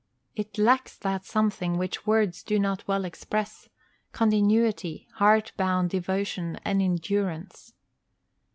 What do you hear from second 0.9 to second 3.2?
that something which words do not well